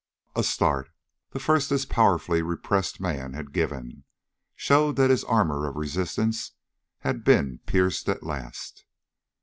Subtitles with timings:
[0.35, 0.89] A start,
[1.29, 4.03] the first this powerfully repressed man had given,
[4.55, 6.53] showed that his armor of resistance
[7.01, 8.85] had been pierced at last.